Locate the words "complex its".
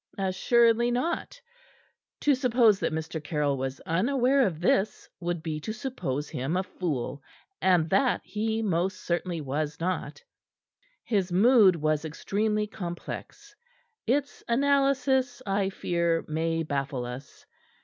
12.65-14.43